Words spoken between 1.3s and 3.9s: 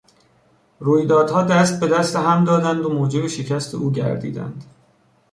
دست به دست هم دادند و موجب شکست